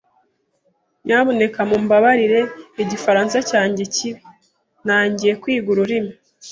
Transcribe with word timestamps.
Nyamuneka 1.05 1.59
mumbabarire 1.69 2.39
igifaransa 2.83 3.37
cyanjye 3.49 3.83
kibi. 3.93 4.21
Ntangiye 4.83 5.33
kwiga 5.41 5.67
ururimi. 5.73 6.13